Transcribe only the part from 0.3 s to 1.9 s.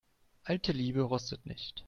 Alte Liebe rostet nicht.